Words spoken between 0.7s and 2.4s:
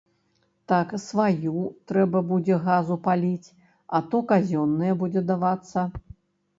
Так сваю трэба